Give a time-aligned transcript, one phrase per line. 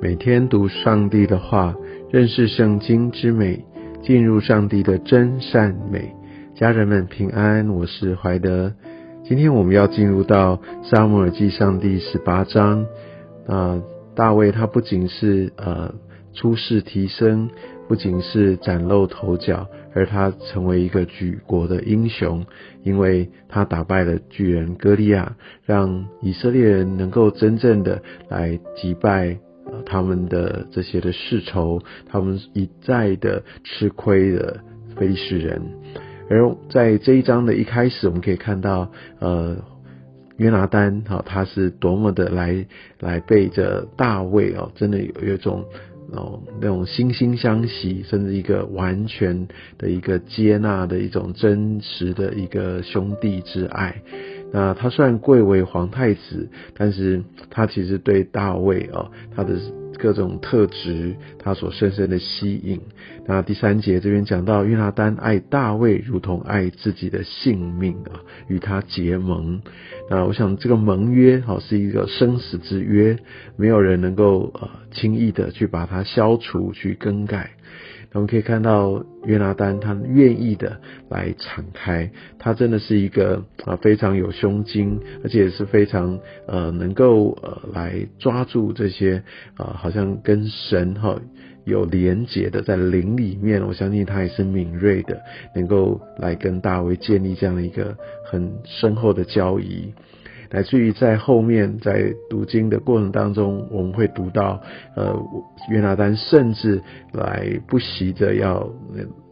[0.00, 1.74] 每天读上帝的话，
[2.08, 3.64] 认识圣经之美，
[4.00, 6.14] 进入上帝的真善美。
[6.54, 8.72] 家人们平安，我是怀德。
[9.24, 12.86] 今天我们要进入到沙漠耳记上第十八章。
[13.48, 13.82] 啊，
[14.14, 15.92] 大卫他不仅是呃
[16.32, 17.50] 出世提升，
[17.88, 22.46] 不仅是崭露头角，而他成为一个举国的英雄，
[22.84, 25.34] 因为他打败了巨人歌利亚，
[25.66, 29.36] 让以色列人能够真正的来击败。
[29.88, 34.60] 他们的这些的世仇，他们一再的吃亏的
[34.94, 35.62] 非利士人，
[36.28, 39.56] 而在这一章的一开始，我们可以看到，呃，
[40.36, 42.66] 约拿丹，哈，他是多么的来
[43.00, 45.64] 来背着大卫哦，真的有有一种
[46.12, 49.48] 哦那种惺惺相惜，甚至一个完全
[49.78, 54.02] 的一个接纳的一种真实的一个兄弟之爱。
[54.52, 59.56] 那他虽然贵为皇太子，但是他其实对大卫哦，他的
[59.98, 62.80] 各种特质，他所深深的吸引。
[63.26, 69.60] 那第三节这边讲到，约拿丹爱大卫如同爱自己的性命啊，与他结盟。
[70.08, 73.18] 那我想这个盟约好是一个生死之约，
[73.56, 77.50] 没有人能够呃轻易的去把它消除、去更改。
[78.14, 89.22] 我们可以看到约拿丹，他愿意的来敞开，他真的是一个啊非常有胸襟，而且也是非常呃能够呃来抓住这些
[89.56, 91.20] 啊好像跟神哈
[91.64, 95.20] 有连结的，在灵里面，我相信他也是敏锐的，
[95.54, 99.92] 能够来跟大卫建立这样的一个很深厚的交易。
[100.50, 104.62] 乃至于在后面在读经的过程当中，我们会读到，
[104.96, 105.14] 呃，
[105.70, 106.82] 约拿丹甚至
[107.12, 108.70] 来不惜的要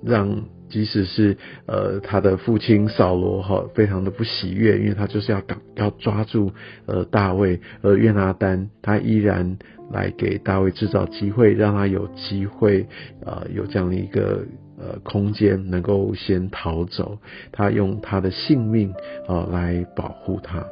[0.04, 6.52] 让，即使是呃他的父亲扫罗哈，非常的不喜悦，因为他就是要赶要抓住
[6.86, 9.58] 呃大卫，而约拿丹他依然
[9.90, 12.86] 来给大卫制造机会，让他有机会
[13.24, 14.44] 呃有这样的一个
[14.78, 17.16] 呃空间能够先逃走，
[17.52, 18.92] 他用他的性命
[19.26, 20.66] 啊来保护他。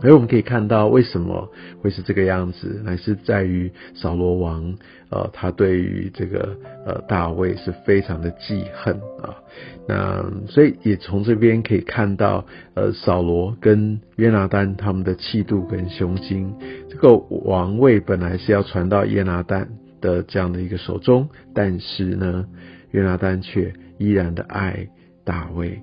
[0.00, 1.50] 而我们可以看到，为什么
[1.80, 4.76] 会是这个样子，乃是在于扫罗王，
[5.10, 9.34] 呃，他对于这个呃大卫是非常的记恨啊。
[9.88, 16.54] 那所以也从这边可以看到，呃，扫罗跟约拿丹他们的气度跟胸襟。
[16.88, 19.68] 这个王位本来是要传到约拿丹
[20.00, 22.46] 的这样的一个手中，但是呢，
[22.92, 24.88] 约拿丹却依然的爱
[25.24, 25.80] 大卫。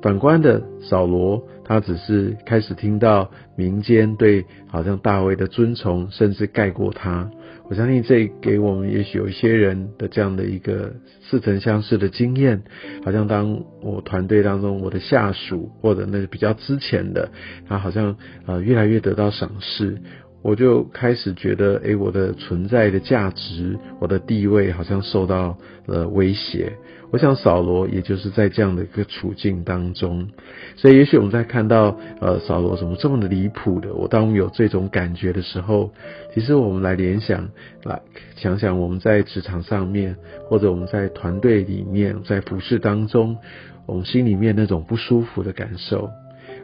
[0.00, 7.30] 反观的扫罗，他只是开始听到民间对好像大卫的尊崇，甚至盖过他。
[7.68, 12.62] 我相信这给我们也许有一些人的这样的一个似曾相识的经验，
[13.04, 17.30] 好像当我团队当中我的下属或者那比较之前的，
[17.68, 18.16] 他好像
[18.46, 19.98] 呃越来越得到赏识。
[20.42, 26.72] 我就开始觉得，哎，我的存在的价值，我的地位好像受到了威胁。
[27.10, 30.28] 我想扫罗也就是在这样的一个处境当中，
[30.76, 35.90] 所以也许我们在看到，呃，扫罗怎么这么的离谱的，我当我们有这种感觉的时候，
[36.34, 37.48] 其实我们来联想，
[37.84, 38.02] 来
[38.36, 40.16] 想想我们在职场上面，
[40.48, 43.38] 或者我们在团队里面，在服饰当中，
[43.86, 46.10] 我们心里面那种不舒服的感受。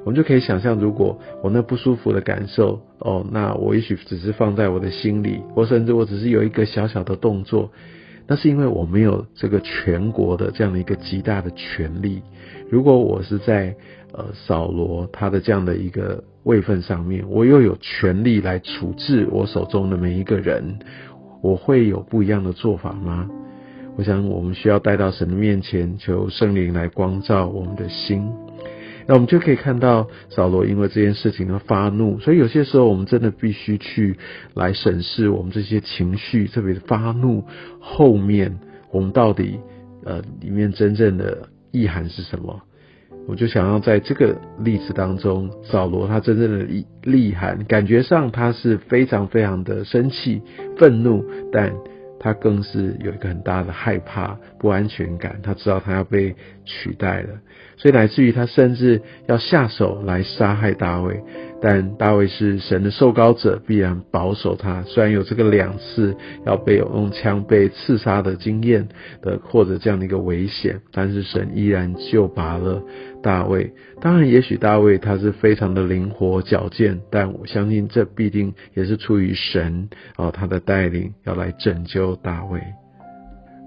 [0.05, 7.71] 我们就可以想象，如果我那不舒服的感受，哦，那我也许只是放在我的心里，或甚至我只是有一个小小的动作，
[8.27, 12.23] 那是因为我没有这个全国的这样的一个极大的权力。
[12.71, 13.75] 如果我是在
[14.13, 20.81] 呃扫罗他的这样的一个位份上面，我又有权力来处置我手中的每一个人，
[21.41, 23.29] 我会有不一样的做法吗？
[23.97, 28.29] 我想我们需要带到神的面前，求圣灵来光照我们的心。
[29.07, 34.17] 那我们就可以看到扫罗因为这件事情而发怒，所以有些时候我们真的必须去
[34.55, 37.45] 来审视我们这些情绪，特别是发怒
[37.81, 38.59] 后面
[38.91, 39.59] 我们到底
[40.05, 42.63] 呃里面真正的意涵是什么？
[43.27, 50.43] 我就想要在这个例子当中，扫罗他真正的意意涵，感觉上他是非常非常的生气、
[50.79, 51.73] 愤怒，但。
[52.25, 55.41] 他更是有一个很大的害怕、不安全感。
[55.43, 56.35] 他知道他要被
[56.65, 57.29] 取代了，
[57.77, 61.23] 所以乃至于他甚至要下手来杀害大卫。
[61.61, 64.83] 但大卫是神的受膏者，必然保守他。
[64.85, 66.17] 虽然有这个两次
[66.47, 68.89] 要被用枪被刺杀的经验
[69.21, 72.83] 的，或者这样的一个危险，但是神依然救拔了
[73.25, 73.73] 大卫。
[74.03, 82.61] 当然，也许大卫他是非常的灵活矫健，但我相信这必定也是出于神啊他的带领，要来拯救大卫。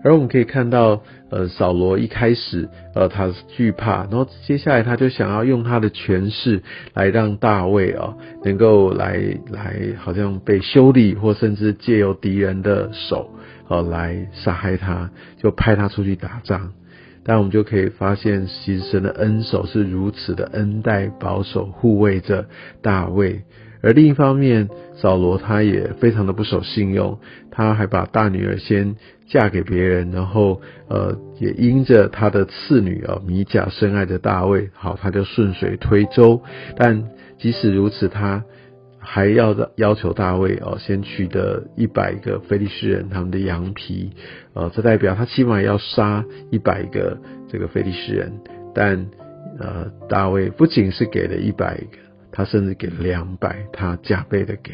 [0.03, 1.01] 而我们可以看到，
[1.31, 6.61] 呃，扫罗一开始，呃，他惧怕，然后接下来他就想要用他的权势
[6.93, 8.13] 来让大卫啊，
[8.45, 9.19] 能够来
[9.49, 13.31] 来，好像被修理，或甚至借由敌人的手，
[13.67, 15.09] 哦，来杀害他，
[15.41, 16.71] 就派他出去打仗。
[17.27, 22.47] 但我们就可以发现，其实神的恩手是如此的恩待、保守、护卫着
[22.81, 23.43] 大卫。
[23.81, 27.19] 而另一方面，扫罗他也非常的不守信用，
[27.51, 28.95] 他还把大女儿先
[29.27, 36.41] 嫁给别人，然后呃也因着他的次女啊米甲深爱着大卫，好他就顺水推舟。
[36.75, 38.45] 但即使如此，他
[39.09, 44.11] 还要要求大卫哦先取得一百个菲利士人他们的羊皮，
[44.53, 47.17] 呃这代表他起码要杀一百个
[47.47, 48.33] 这个菲利士人。
[48.75, 49.07] 但
[49.59, 51.97] 呃大卫不仅是给了一百个。
[52.31, 54.71] 他甚至给两百，他加倍的给，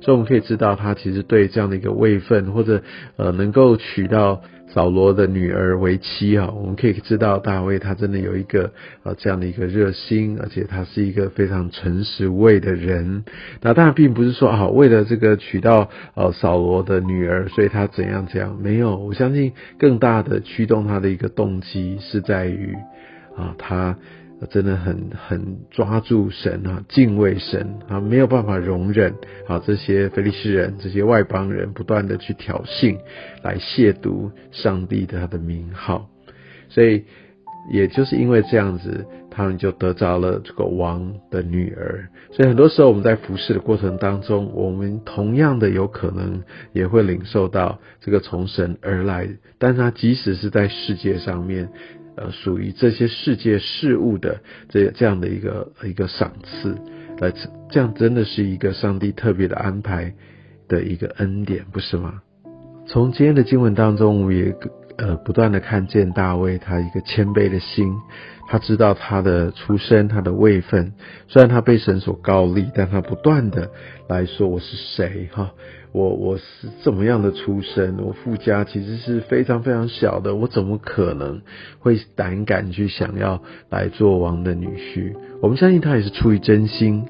[0.00, 2.82] 所以我们可以知道，他其实对这样的一个位分，或者
[3.16, 8.72] 呃能够娶到扫罗的女儿为妻啊，我们可以知道大卫他真的有一个
[9.02, 13.24] 呃这样的一个热心，而且他是一个非常诚实无畏的人。
[13.60, 18.96] 那当然并不是说啊，为了这个娶到呃扫罗的女儿，所以他怎样怎样，没有。
[18.96, 22.74] 我相信更大的驱动他的一个动机是在于
[23.36, 23.98] 啊他。
[24.50, 29.14] 真的很很抓住神啊，敬畏神啊，没有办法容忍
[29.46, 32.98] 啊这些菲利士人、这些外邦人不断的去挑衅，
[33.42, 36.08] 来亵渎上帝的他的名号。
[36.68, 37.04] 所以，
[37.72, 42.08] 也就是因为这样子，他们就得着了这个王的女儿。
[42.32, 46.42] 所以很多时候我们在服侍的过程当中，我们同样的有可能
[46.72, 49.28] 也会领受到这个从神而来，
[49.58, 51.68] 但他即使是在世界上面。
[52.16, 56.76] 呃，属于这些世界事物的这这样的一个一个赏赐，
[57.20, 57.32] 呃，
[57.70, 60.12] 这样真的是一个上帝特别的安排
[60.68, 62.20] 的一个恩典，不是吗？
[62.86, 64.54] 从今天的经文当中，我们也
[64.98, 67.94] 呃不断的看见大卫他一个谦卑的心，
[68.52, 70.92] 他知道他的出身，他的位分，
[71.26, 73.70] 虽然他被神所高立，但他不断的
[74.08, 75.54] 来说我是谁哈。
[75.92, 77.96] 我我是怎么样的出身？
[77.96, 81.40] 我富家其实是非常非常小的，我怎么可能
[81.78, 85.16] 会胆敢去想要来做王的女婿？
[85.40, 87.06] 我们相信他也是出于真心。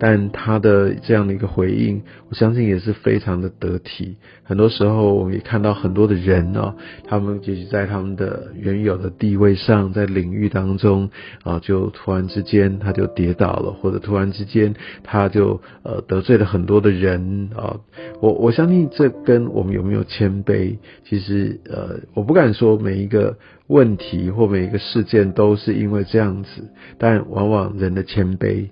[0.00, 4.16] 但他的这样的一个回应，我相信也是非常的得体。
[4.42, 6.74] 很多时候，我们也看到很多的人啊，
[7.06, 11.10] 他们也许在他们的原有的地位上，在领域当中
[11.44, 14.74] 啊，就突然之间他就跌倒了，或者突然之间
[15.04, 17.78] 他就呃得罪了很多的人啊。
[18.22, 23.36] 我我相信这跟我们有没有谦卑，其实呃，我不敢说每一个
[23.66, 28.70] 问题或每一个事件都是因为这样子，但往往人的谦卑。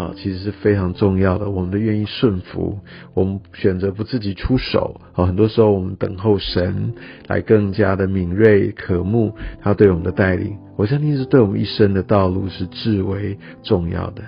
[0.00, 1.50] 啊，其实是非常重要的。
[1.50, 2.78] 我们的愿意顺服，
[3.12, 4.98] 我们选择不自己出手。
[5.12, 6.94] 啊，很多时候我们等候神
[7.28, 10.56] 来更加的敏锐渴慕他对我们的带领。
[10.78, 14.22] 我相信是对我们一生的道路是至为重要的。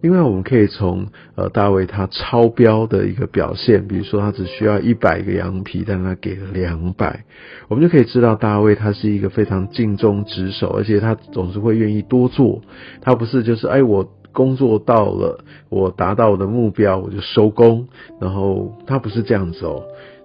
[0.00, 7.24] 另外，我们可以从呃大卫他超标的一个表现，比如说他只需要一百个羊皮，但他给了两百，
[7.68, 12.62] 我们就可以知道大卫他是一个非常尽忠职守，而且他总是会愿意多做。
[13.02, 14.10] 他不是就是哎我。
[14.32, 17.88] 工作到了，我达到我的目标，我就收工。
[18.20, 19.84] 然后他不是这样子哦，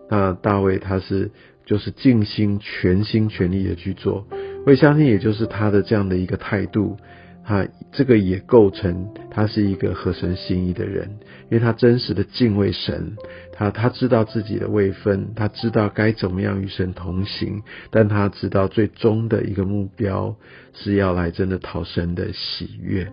[0.09, 1.31] 那大卫他是
[1.65, 4.25] 就是尽心全心全力的去做。
[4.65, 6.97] 我也相信，也就是他的这样的一个态度，
[7.45, 13.15] 他这个也构成他是一个合神心意的人，因为他真实的敬畏神，
[13.53, 17.61] 他他知道自己的位分，他知道该怎么样与神同行，
[17.91, 20.35] 但他知道最终的一个目标
[20.73, 23.09] 是要来真的讨神的喜悦。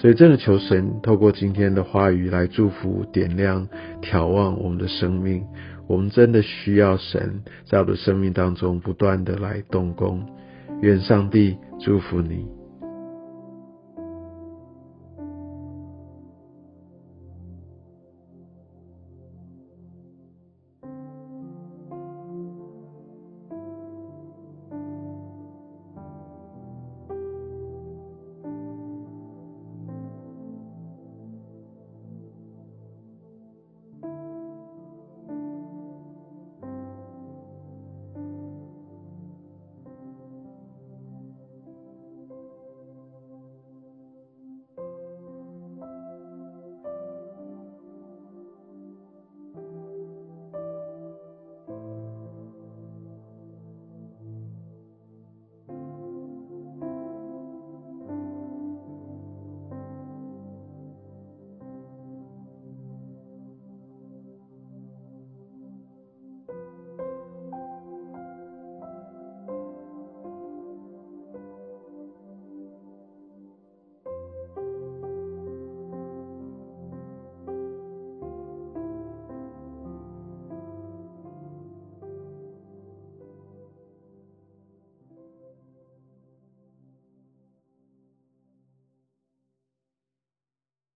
[0.00, 3.68] 所以，真的求神透过今天的话语来祝福、点亮、
[4.00, 5.44] 眺望我们的生命。
[5.86, 10.26] 我们真的需要神在我的生命当中不断的来动工。
[10.80, 12.59] 愿上帝祝福你。